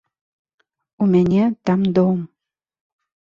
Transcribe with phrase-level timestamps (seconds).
[1.03, 2.17] У мяне там дом.